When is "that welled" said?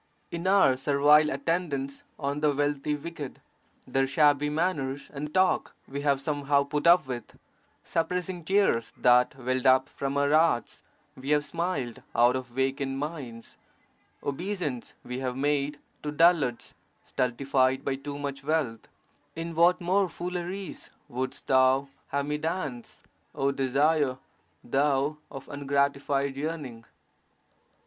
8.97-9.67